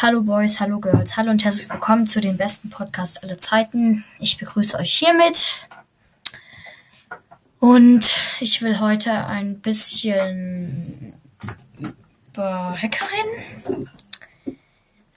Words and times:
Hallo 0.00 0.22
Boys, 0.22 0.60
hallo 0.60 0.78
Girls, 0.78 1.16
hallo 1.16 1.32
und 1.32 1.44
herzlich 1.44 1.68
willkommen 1.68 2.06
zu 2.06 2.20
dem 2.20 2.36
besten 2.36 2.70
Podcast 2.70 3.24
aller 3.24 3.36
Zeiten. 3.36 4.04
Ich 4.20 4.38
begrüße 4.38 4.78
euch 4.78 4.94
hiermit. 4.94 5.66
Und 7.58 8.16
ich 8.38 8.62
will 8.62 8.78
heute 8.78 9.26
ein 9.26 9.58
bisschen 9.58 11.14
über 11.80 12.76
Hacker 12.80 13.06
reden. 13.66 13.90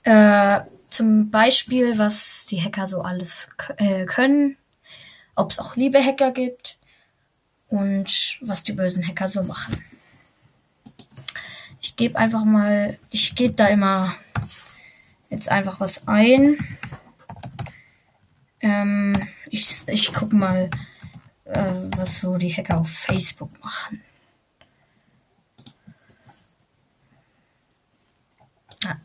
Äh, 0.01 0.61
zum 0.89 1.29
Beispiel, 1.29 1.99
was 1.99 2.47
die 2.47 2.59
Hacker 2.59 2.87
so 2.87 3.03
alles 3.03 3.49
äh, 3.77 4.05
können, 4.05 4.57
ob 5.35 5.51
es 5.51 5.59
auch 5.59 5.75
liebe 5.75 6.03
Hacker 6.03 6.31
gibt 6.31 6.79
und 7.67 8.39
was 8.41 8.63
die 8.63 8.73
bösen 8.73 9.07
Hacker 9.07 9.27
so 9.27 9.43
machen. 9.43 9.75
Ich 11.81 11.95
gebe 11.95 12.17
einfach 12.17 12.45
mal, 12.45 12.97
ich 13.11 13.35
gebe 13.35 13.53
da 13.53 13.67
immer 13.67 14.15
jetzt 15.31 15.49
einfach 15.49 15.79
was 15.79 16.07
ein. 16.07 16.57
Ähm, 18.59 19.13
ich, 19.49 19.87
ich 19.87 20.13
guck 20.13 20.33
mal, 20.33 20.69
äh, 21.45 21.73
was 21.97 22.19
so 22.19 22.37
die 22.37 22.53
Hacker 22.53 22.79
auf 22.79 22.89
Facebook 22.89 23.51
machen. 23.63 24.03
Ah. 28.85 28.97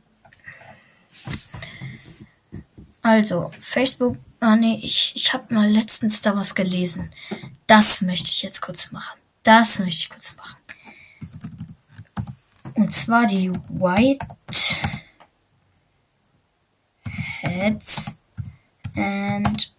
Also, 3.01 3.53
Facebook, 3.59 4.19
ah 4.41 4.57
nee, 4.57 4.81
ich, 4.83 5.13
ich 5.17 5.33
habe 5.33 5.55
mal 5.55 5.71
letztens 5.71 6.21
da 6.21 6.37
was 6.37 6.55
gelesen. 6.55 7.11
Das 7.67 8.03
möchte 8.03 8.29
ich 8.29 8.43
jetzt 8.43 8.61
kurz 8.61 8.93
machen. 8.93 9.19
Das 9.43 9.79
möchte 9.79 10.03
ich 10.03 10.11
kurz 10.11 10.37
machen. 10.37 10.57
Und 12.75 12.93
zwar 12.93 13.27
die 13.27 13.51
White 13.71 14.27
Heads 17.47 18.19
and 18.97 19.71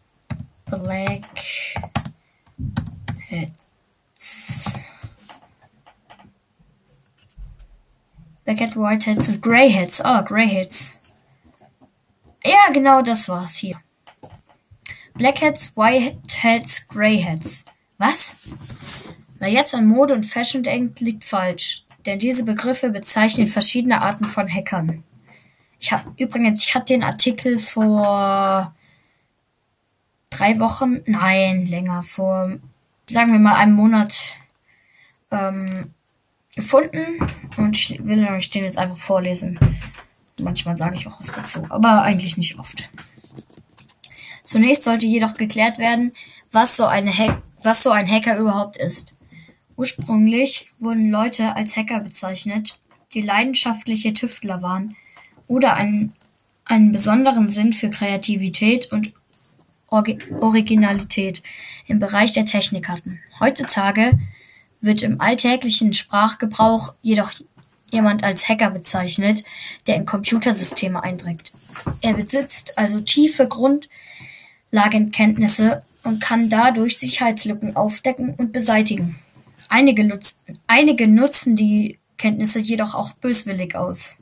Black 0.69 1.25
Heads. 3.30 3.69
Blackhead, 8.45 8.75
Whiteheads 8.75 9.28
und 9.28 9.41
Greyheads. 9.41 10.02
Oh, 10.03 10.23
Greyheads. 10.23 11.00
Ja, 12.44 12.72
genau 12.72 13.02
das 13.02 13.28
war's 13.28 13.58
hier. 13.58 13.78
Blackheads, 15.16 15.75
Whiteheads, 15.75 16.88
Greyheads. 16.88 17.66
Was? 17.97 18.38
Wer 19.39 19.50
jetzt 19.50 19.75
an 19.75 19.88
Mode 19.88 20.13
und 20.13 20.25
Fashion 20.25 20.63
denkt, 20.63 21.02
liegt 21.02 21.25
falsch, 21.25 21.84
denn 22.06 22.19
diese 22.19 22.45
Begriffe 22.45 22.89
bezeichnen 22.89 23.47
verschiedene 23.47 24.02
Arten 24.02 24.25
von 24.25 24.47
Hackern. 24.47 25.03
Ich 25.80 25.92
habe 25.92 26.11
übrigens, 26.17 26.64
ich 26.64 26.75
habe 26.75 26.86
den 26.86 27.03
Artikel 27.03 27.58
vor 27.58 28.73
drei 30.30 30.59
Wochen, 30.59 31.02
nein, 31.06 31.66
länger, 31.66 32.03
vor, 32.03 32.58
sagen 33.08 33.31
wir 33.31 33.39
mal, 33.39 33.56
einem 33.56 33.73
Monat 33.73 34.38
ähm, 35.31 35.94
gefunden 36.56 37.19
und 37.58 37.75
ich 37.75 38.03
will 38.03 38.28
euch 38.28 38.50
den 38.50 38.64
jetzt 38.64 38.78
einfach 38.78 38.97
vorlesen. 38.97 39.59
Manchmal 40.39 40.78
sage 40.78 40.95
ich 40.95 41.08
auch 41.08 41.19
was 41.19 41.31
dazu, 41.31 41.66
aber 41.69 42.03
eigentlich 42.03 42.38
nicht 42.38 42.59
oft. 42.59 42.89
Zunächst 44.44 44.84
sollte 44.84 45.06
jedoch 45.06 45.36
geklärt 45.36 45.78
werden, 45.78 46.14
was 46.52 46.78
so, 46.78 46.89
Hack 46.89 47.41
was 47.64 47.84
so 47.84 47.91
ein 47.91 48.09
Hacker 48.09 48.38
überhaupt 48.38 48.78
ist. 48.78 49.14
Ursprünglich 49.75 50.69
wurden 50.80 51.09
Leute 51.09 51.56
als 51.56 51.75
Hacker 51.75 52.00
bezeichnet, 52.00 52.80
die 53.14 53.22
leidenschaftliche 53.22 54.14
Tüftler 54.14 54.62
waren 54.62 54.95
oder 55.48 55.76
einen, 55.76 56.14
einen 56.66 56.92
besonderen 56.92 57.50
Sinn 57.50 57.73
für 57.73 57.90
Kreativität 57.90 58.92
und 58.92 59.12
Originalität 59.90 61.42
im 61.88 61.98
Bereich 62.00 62.34
der 62.34 62.45
Technik 62.45 62.90
hatten. 62.90 63.19
Heutzutage 63.40 64.19
wird 64.81 65.02
im 65.02 65.22
alltäglichen 65.22 65.94
Sprachgebrauch 65.94 66.94
jedoch 67.02 67.31
jemand 67.90 68.22
als 68.24 68.50
Hacker 68.50 68.72
bezeichnet, 68.72 69.46
der 69.88 69.96
in 69.96 70.06
Computersysteme 70.06 71.02
eindringt. 71.02 71.53
Er 72.02 72.16
besitzt 72.16 72.78
also 72.78 73.00
tiefe 73.00 73.47
Grundlagenkenntnisse 73.47 75.84
und 76.03 76.22
kann 76.22 76.50
dadurch 76.50 76.97
Sicherheitslücken 76.97 77.78
aufdecken 77.78 78.36
und 78.36 78.52
beseitigen. 78.52 79.18
Einige, 79.69 80.03
nutzen, 80.03 80.36
einige 80.68 81.07
nutzen 81.07 81.56
die 81.56 81.97
Kenntnisse 82.18 82.59
jedoch 82.59 82.94
auch 82.96 83.13
böswillig 83.13 83.75
aus. 83.75 84.18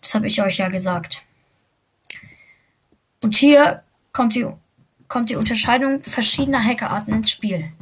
Das 0.00 0.14
habe 0.14 0.26
ich 0.26 0.40
euch 0.42 0.58
ja 0.58 0.68
gesagt. 0.68 1.22
Und 3.22 3.36
hier 3.36 3.82
kommt 4.12 4.34
die, 4.34 4.46
kommt 5.08 5.30
die 5.30 5.36
Unterscheidung 5.36 6.02
verschiedener 6.02 6.62
Hackerarten 6.62 7.14
ins 7.14 7.30
Spiel. 7.30 7.72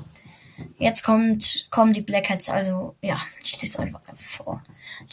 Jetzt 0.78 1.02
kommt, 1.02 1.66
kommen 1.70 1.92
die 1.92 2.02
Blackheads, 2.02 2.50
also 2.50 2.94
ja, 3.00 3.20
ich 3.42 3.60
lese 3.60 3.80
einfach 3.80 4.00
vor. 4.14 4.62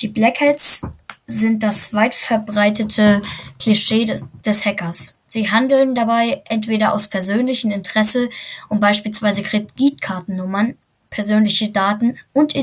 Die 0.01 0.07
Blackheads 0.09 0.81
sind 1.25 1.63
das 1.63 1.93
weit 1.93 2.15
verbreitete 2.15 3.21
Klischee 3.59 4.05
des, 4.05 4.23
des 4.45 4.65
Hackers. 4.65 5.17
Sie 5.27 5.51
handeln 5.51 5.93
dabei 5.93 6.41
entweder 6.47 6.93
aus 6.93 7.09
persönlichem 7.09 7.71
Interesse, 7.71 8.29
um 8.69 8.79
beispielsweise 8.79 9.43
Kreditkartennummern, 9.43 10.77
persönliche 11.09 11.69
Daten 11.69 12.17
und 12.33 12.55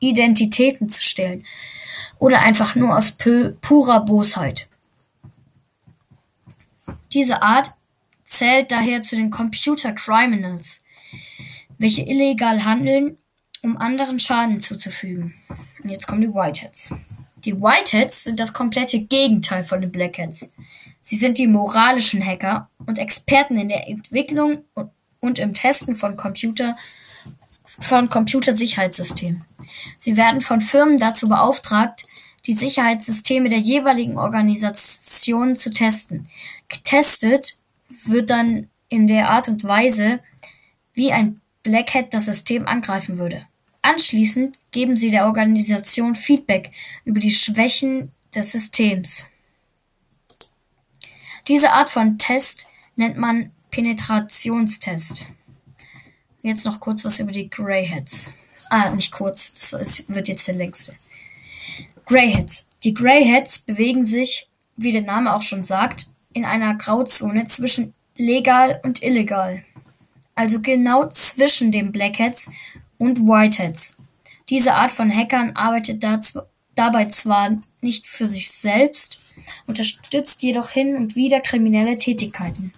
Identitäten 0.00 0.88
zu 0.88 1.04
stehlen, 1.04 1.44
oder 2.18 2.40
einfach 2.40 2.74
nur 2.74 2.96
aus 2.96 3.12
purer 3.12 4.00
Bosheit. 4.00 4.68
Diese 7.12 7.42
Art 7.42 7.72
zählt 8.24 8.70
daher 8.70 9.02
zu 9.02 9.16
den 9.16 9.30
Computer 9.30 9.92
Criminals, 9.92 10.82
welche 11.78 12.02
illegal 12.02 12.64
handeln, 12.64 13.16
um 13.62 13.76
anderen 13.76 14.20
Schaden 14.20 14.60
zuzufügen. 14.60 15.34
Und 15.82 15.90
jetzt 15.90 16.06
kommen 16.06 16.20
die 16.20 16.32
Whiteheads. 16.32 16.94
Die 17.44 17.56
Whiteheads 17.60 18.24
sind 18.24 18.38
das 18.38 18.52
komplette 18.52 19.00
Gegenteil 19.00 19.64
von 19.64 19.80
den 19.80 19.90
Blackheads. 19.90 20.50
Sie 21.02 21.16
sind 21.16 21.38
die 21.38 21.46
moralischen 21.46 22.24
Hacker 22.24 22.68
und 22.86 22.98
Experten 22.98 23.58
in 23.58 23.70
der 23.70 23.88
Entwicklung 23.88 24.64
und 25.20 25.38
im 25.38 25.54
Testen 25.54 25.94
von 25.94 26.16
Computer 26.16 26.76
von 27.64 28.10
Computersicherheitssystemen. 28.10 29.44
Sie 29.98 30.16
werden 30.16 30.40
von 30.40 30.60
Firmen 30.60 30.98
dazu 30.98 31.28
beauftragt, 31.28 32.06
die 32.46 32.52
Sicherheitssysteme 32.52 33.48
der 33.48 33.58
jeweiligen 33.58 34.18
Organisation 34.18 35.56
zu 35.56 35.70
testen. 35.70 36.28
Getestet 36.68 37.58
wird 38.04 38.30
dann 38.30 38.68
in 38.88 39.06
der 39.06 39.30
Art 39.30 39.48
und 39.48 39.64
Weise, 39.64 40.20
wie 40.94 41.12
ein 41.12 41.40
Black 41.62 41.94
Hat 41.94 42.14
das 42.14 42.26
System 42.26 42.66
angreifen 42.66 43.18
würde. 43.18 43.46
Anschließend 43.82 44.58
geben 44.72 44.96
sie 44.96 45.10
der 45.10 45.26
Organisation 45.26 46.14
Feedback 46.14 46.70
über 47.04 47.20
die 47.20 47.30
Schwächen 47.30 48.12
des 48.34 48.52
Systems. 48.52 49.28
Diese 51.48 51.72
Art 51.72 51.90
von 51.90 52.18
Test 52.18 52.66
nennt 52.96 53.16
man 53.16 53.52
Penetrationstest. 53.70 55.26
Jetzt 56.42 56.64
noch 56.64 56.80
kurz 56.80 57.04
was 57.04 57.20
über 57.20 57.32
die 57.32 57.48
Greyheads. 57.48 58.34
Ah, 58.70 58.88
nicht 58.90 59.10
kurz, 59.10 59.52
das 59.52 59.72
ist, 59.72 60.08
wird 60.08 60.28
jetzt 60.28 60.46
der 60.46 60.54
längste. 60.54 60.94
Greyheads. 62.06 62.66
Die 62.84 62.94
Greyheads 62.94 63.58
bewegen 63.58 64.04
sich, 64.04 64.48
wie 64.76 64.92
der 64.92 65.02
Name 65.02 65.34
auch 65.34 65.42
schon 65.42 65.64
sagt, 65.64 66.06
in 66.32 66.44
einer 66.44 66.76
Grauzone 66.76 67.46
zwischen 67.46 67.94
legal 68.16 68.80
und 68.84 69.02
illegal. 69.02 69.64
Also 70.36 70.60
genau 70.60 71.08
zwischen 71.08 71.72
den 71.72 71.90
Blackheads 71.90 72.48
und 72.96 73.20
Whiteheads. 73.20 73.96
Diese 74.48 74.74
Art 74.74 74.92
von 74.92 75.10
Hackern 75.12 75.56
arbeitet 75.56 76.04
dabei 76.76 77.04
zwar 77.06 77.56
nicht 77.80 78.06
für 78.06 78.28
sich 78.28 78.50
selbst, 78.52 79.18
unterstützt 79.66 80.42
jedoch 80.42 80.70
hin 80.70 80.94
und 80.94 81.16
wieder 81.16 81.40
kriminelle 81.40 81.96
Tätigkeiten. 81.96 82.72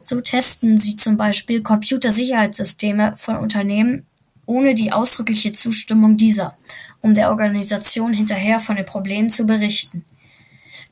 So 0.00 0.20
testen 0.20 0.80
sie 0.80 0.96
zum 0.96 1.16
Beispiel 1.16 1.62
Computersicherheitssysteme 1.62 3.14
von 3.16 3.36
Unternehmen 3.36 4.07
ohne 4.48 4.74
die 4.74 4.92
ausdrückliche 4.92 5.52
Zustimmung 5.52 6.16
dieser, 6.16 6.56
um 7.02 7.12
der 7.12 7.28
Organisation 7.28 8.14
hinterher 8.14 8.60
von 8.60 8.76
den 8.76 8.86
Problemen 8.86 9.30
zu 9.30 9.44
berichten. 9.44 10.04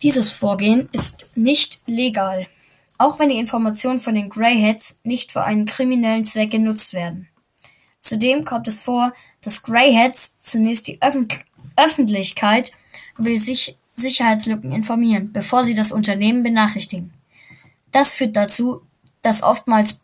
Dieses 0.03 0.31
Vorgehen 0.31 0.91
ist 0.93 1.31
nicht 1.37 1.81
legal, 1.87 2.47
auch 2.99 3.19
wenn 3.19 3.31
die 3.31 3.38
Informationen 3.38 3.99
von 3.99 4.14
den 4.14 4.29
Greyheads 4.29 4.99
nicht 5.05 5.32
für 5.32 5.43
einen 5.43 5.64
kriminellen 5.64 6.25
Zweck 6.25 6.50
genutzt 6.50 6.93
werden. 6.93 7.29
Zudem 7.99 8.44
kommt 8.44 8.69
es 8.69 8.81
vor, 8.81 9.12
dass 9.41 9.62
Greyheads 9.62 10.41
zunächst 10.43 10.87
die 10.87 11.00
Öffentlich 11.00 11.41
Öffentlichkeit 11.76 12.73
über 13.19 13.31
die 13.31 13.38
Sich 13.38 13.76
Sicherheitslücken 13.94 14.73
informieren, 14.73 15.32
bevor 15.32 15.64
sie 15.64 15.75
das 15.75 15.93
Unternehmen 15.93 16.43
benachrichtigen. 16.43 17.12
Das 17.93 18.12
führt 18.12 18.37
dazu, 18.37 18.82
dass 19.23 19.43
oftmals 19.43 20.00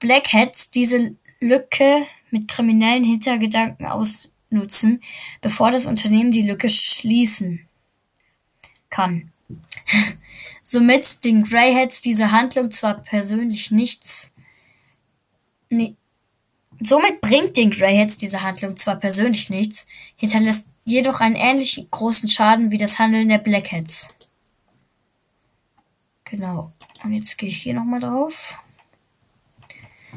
Blackheads 0.00 0.70
diese 0.70 1.14
Lücke 1.38 2.06
mit 2.32 2.48
kriminellen 2.48 3.04
Hintergedanken 3.04 3.86
ausnutzen, 3.86 5.00
bevor 5.40 5.70
das 5.70 5.86
Unternehmen 5.86 6.32
die 6.32 6.42
Lücke 6.42 6.68
schließen 6.68 7.66
kann. 8.90 9.30
Somit 10.62 11.24
den 11.24 11.44
Greyheads 11.44 12.00
diese 12.00 12.32
Handlung 12.32 12.70
zwar 12.70 12.94
persönlich 12.94 13.70
nichts. 13.70 14.32
Nee, 15.68 15.96
somit 16.80 17.20
bringt 17.20 17.56
den 17.56 17.70
Greyheads 17.70 18.18
diese 18.18 18.42
Handlung 18.42 18.76
zwar 18.76 18.96
persönlich 18.96 19.50
nichts, 19.50 19.86
hinterlässt 20.16 20.66
jedoch 20.84 21.20
einen 21.20 21.36
ähnlich 21.36 21.86
großen 21.90 22.28
Schaden 22.28 22.70
wie 22.70 22.78
das 22.78 22.98
Handeln 22.98 23.28
der 23.28 23.38
Blackheads. 23.38 24.08
Genau. 26.24 26.72
Und 27.04 27.12
jetzt 27.12 27.36
gehe 27.38 27.48
ich 27.48 27.58
hier 27.58 27.74
nochmal 27.74 28.00
drauf. 28.00 28.58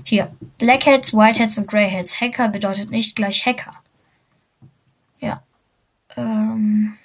Hier. 0.04 0.36
Blackheads, 0.58 1.14
Whiteheads 1.14 1.58
und 1.58 1.68
Greyheads. 1.68 2.20
Hacker 2.20 2.50
bedeutet 2.50 2.92
nicht 2.92 3.16
gleich 3.16 3.46
Hacker. 3.46 3.72
Ja. 5.20 5.44
Ähm. 6.16 6.98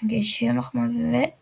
Dann 0.00 0.08
gehe 0.08 0.20
ich 0.20 0.36
hier 0.36 0.52
nochmal 0.52 0.90
weg. 1.12 1.34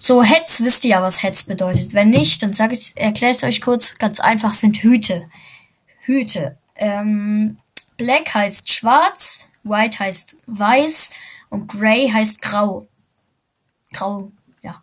So, 0.00 0.24
Heads 0.24 0.64
wisst 0.64 0.84
ihr 0.84 0.90
ja, 0.90 1.02
was 1.02 1.22
Heads 1.22 1.44
bedeutet. 1.44 1.94
Wenn 1.94 2.10
nicht, 2.10 2.42
dann 2.42 2.52
sage 2.52 2.72
ich, 2.72 2.96
erkläre 2.96 3.30
ich 3.30 3.38
es 3.38 3.44
euch 3.44 3.60
kurz. 3.60 3.94
Ganz 3.98 4.18
einfach 4.18 4.52
sind 4.52 4.78
Hüte. 4.78 5.28
Hüte. 6.00 6.58
Ähm, 6.74 7.58
Black 7.96 8.34
heißt 8.34 8.72
schwarz, 8.72 9.48
White 9.62 10.00
heißt 10.00 10.38
weiß 10.46 11.10
und 11.50 11.68
Grey 11.68 12.10
heißt 12.10 12.42
grau. 12.42 12.88
Grau, 13.92 14.32
ja. 14.62 14.82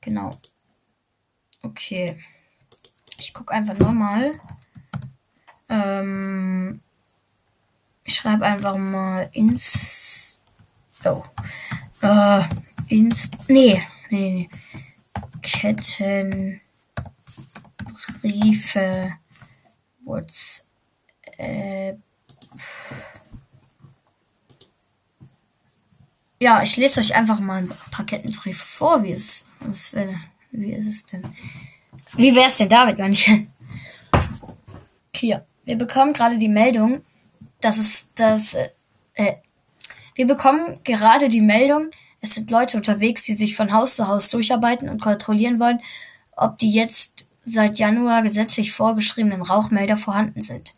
Genau. 0.00 0.32
Okay. 1.62 2.18
Ich 3.18 3.34
gucke 3.34 3.52
einfach 3.52 3.78
nochmal. 3.78 4.32
Ähm, 5.68 6.80
ich 8.04 8.14
schreibe 8.14 8.46
einfach 8.46 8.76
mal 8.76 9.28
ins. 9.32 10.42
Oh. 11.04 11.22
Äh, 12.02 12.42
ins. 12.88 13.30
Nee, 13.48 13.82
nee, 14.10 14.48
nee. 14.48 14.48
Kettenbriefe. 15.42 16.60
WhatsApp. 20.04 20.66
Ja, 26.42 26.62
ich 26.62 26.78
lese 26.78 27.00
euch 27.00 27.14
einfach 27.14 27.38
mal 27.38 27.62
ein 27.62 27.68
paar 27.90 28.06
Kettenbriefe 28.06 28.64
vor. 28.64 29.02
Wie 29.02 29.10
ist, 29.10 29.46
was, 29.60 29.94
wie 30.52 30.72
ist 30.72 30.86
es 30.86 31.06
denn? 31.06 31.24
Wie 32.16 32.34
wäre 32.34 32.48
es 32.48 32.56
denn 32.56 32.68
damit, 32.68 32.98
manche? 32.98 33.46
Hier, 35.14 35.44
wir 35.64 35.76
bekommen 35.76 36.12
gerade 36.12 36.38
die 36.38 36.48
Meldung, 36.48 37.02
dass 37.60 37.78
es 37.78 38.10
das. 38.14 38.54
Äh, 39.14 39.34
wir 40.14 40.26
bekommen 40.26 40.80
gerade 40.84 41.28
die 41.28 41.40
Meldung, 41.40 41.90
es 42.20 42.34
sind 42.34 42.50
Leute 42.50 42.76
unterwegs, 42.76 43.24
die 43.24 43.32
sich 43.32 43.56
von 43.56 43.72
Haus 43.72 43.96
zu 43.96 44.06
Haus 44.08 44.30
durcharbeiten 44.30 44.88
und 44.88 45.00
kontrollieren 45.00 45.58
wollen, 45.58 45.80
ob 46.36 46.58
die 46.58 46.70
jetzt 46.70 47.26
seit 47.42 47.78
Januar 47.78 48.22
gesetzlich 48.22 48.72
vorgeschriebenen 48.72 49.42
Rauchmelder 49.42 49.96
vorhanden 49.96 50.42
sind. 50.42 50.74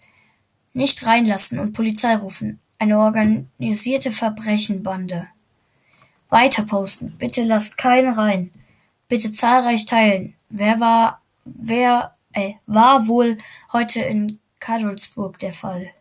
Nicht 0.72 1.04
reinlassen 1.06 1.58
und 1.58 1.72
Polizei 1.72 2.14
rufen. 2.16 2.60
Eine 2.78 2.98
organisierte 2.98 4.10
Verbrechenbande. 4.10 5.28
Weiter 6.28 6.62
posten. 6.64 7.14
Bitte 7.18 7.42
lasst 7.42 7.76
keinen 7.76 8.14
rein. 8.14 8.50
Bitte 9.12 9.30
zahlreich 9.30 9.84
teilen. 9.84 10.32
Wer 10.48 10.80
war, 10.80 11.20
wer, 11.44 12.14
äh, 12.32 12.54
war 12.64 13.08
wohl 13.08 13.36
heute 13.70 14.00
in 14.00 14.40
Kadolsburg 14.58 15.36
der 15.36 15.52
Fall? 15.52 15.92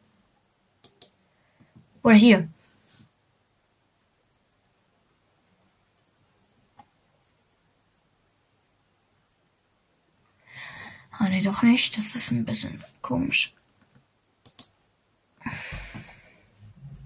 Oder 2.03 2.15
hier. 2.15 2.47
Ah, 11.11 11.27
nee, 11.27 11.41
doch 11.41 11.63
nicht. 11.63 11.97
Das 11.97 12.15
ist 12.15 12.31
ein 12.31 12.45
bisschen 12.45 12.81
komisch. 13.01 13.53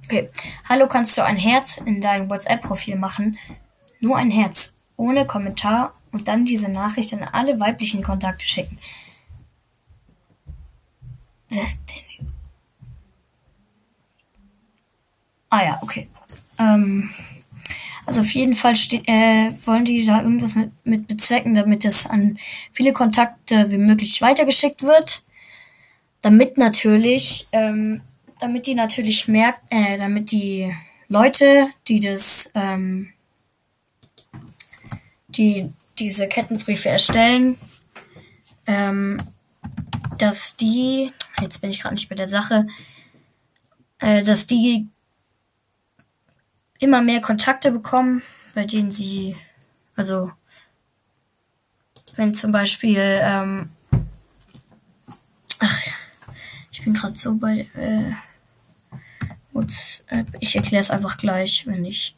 Okay. 0.03 0.29
Hallo, 0.69 0.87
kannst 0.87 1.17
du 1.17 1.23
ein 1.23 1.35
Herz 1.35 1.77
in 1.77 1.99
dein 1.99 2.29
WhatsApp-Profil 2.29 2.95
machen? 2.95 3.39
Nur 4.01 4.17
ein 4.17 4.29
Herz. 4.29 4.74
Ohne 4.97 5.25
Kommentar 5.25 5.93
und 6.11 6.27
dann 6.27 6.45
diese 6.45 6.71
Nachricht 6.71 7.13
an 7.13 7.23
alle 7.23 7.59
weiblichen 7.59 8.01
Kontakte 8.01 8.45
schicken. 8.45 8.77
Ah 15.49 15.63
ja, 15.63 15.79
okay. 15.81 16.07
Ähm, 16.59 17.09
also 18.05 18.21
auf 18.21 18.31
jeden 18.31 18.53
Fall 18.53 18.73
äh, 18.73 19.51
wollen 19.65 19.85
die 19.85 20.05
da 20.05 20.21
irgendwas 20.21 20.55
mit, 20.55 20.71
mit 20.83 21.07
bezwecken, 21.07 21.55
damit 21.55 21.85
es 21.85 22.05
an 22.05 22.37
viele 22.71 22.93
Kontakte 22.93 23.71
wie 23.71 23.77
möglich 23.77 24.21
weitergeschickt 24.21 24.83
wird. 24.83 25.23
Damit 26.21 26.57
natürlich, 26.57 27.47
ähm, 27.51 28.01
damit 28.39 28.67
die 28.67 28.75
natürlich 28.75 29.27
merken, 29.27 29.65
äh, 29.69 29.97
damit 29.97 30.31
die 30.31 30.71
Leute, 31.07 31.67
die 31.87 31.99
das, 31.99 32.51
ähm, 32.55 33.09
die 35.37 35.71
diese 35.99 36.27
Kettenbriefe 36.27 36.89
erstellen, 36.89 37.57
ähm, 38.67 39.17
dass 40.17 40.57
die, 40.57 41.11
jetzt 41.41 41.61
bin 41.61 41.69
ich 41.69 41.81
gerade 41.81 41.95
nicht 41.95 42.09
bei 42.09 42.15
der 42.15 42.27
Sache, 42.27 42.67
äh, 43.99 44.23
dass 44.23 44.47
die 44.47 44.87
immer 46.79 47.01
mehr 47.01 47.21
Kontakte 47.21 47.71
bekommen, 47.71 48.21
bei 48.53 48.65
denen 48.65 48.91
sie, 48.91 49.35
also 49.95 50.31
wenn 52.15 52.33
zum 52.33 52.51
Beispiel, 52.51 52.99
ähm, 52.99 53.69
ach 55.59 55.81
ich 56.71 56.83
bin 56.83 56.93
gerade 56.93 57.17
so 57.17 57.33
bei 57.35 57.67
äh, 57.75 58.13
WhatsApp, 59.53 60.27
ich 60.39 60.55
erkläre 60.55 60.81
es 60.81 60.91
einfach 60.91 61.17
gleich, 61.17 61.65
wenn 61.65 61.85
ich 61.85 62.15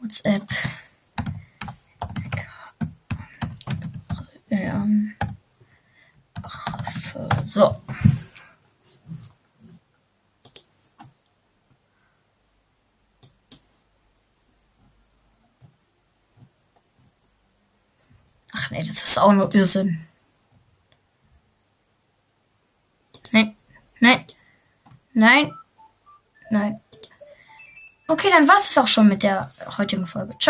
WhatsApp 0.00 0.46
ähm, 4.72 5.14
so. 7.44 7.76
Ach 18.54 18.70
nee, 18.70 18.80
das 18.80 18.90
ist 18.90 19.18
auch 19.18 19.32
nur 19.32 19.54
Irrsinn. 19.54 20.06
Nein, 23.32 23.56
nein, 24.00 24.26
nein, 25.14 25.52
nein. 26.50 26.80
Okay, 28.08 28.28
dann 28.30 28.46
war 28.46 28.56
es 28.56 28.76
auch 28.76 28.86
schon 28.86 29.08
mit 29.08 29.22
der 29.22 29.50
heutigen 29.78 30.04
Folge. 30.04 30.36
Ciao. 30.36 30.40